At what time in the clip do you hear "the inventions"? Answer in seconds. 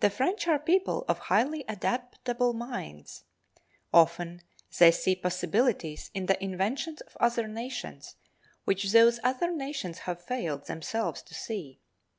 6.24-7.02